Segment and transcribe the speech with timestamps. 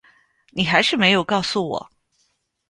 [0.49, 1.91] 你还是没有告诉我